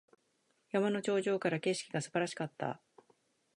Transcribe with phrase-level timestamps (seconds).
[0.71, 2.81] 山の頂上からの景色が素晴らしかった。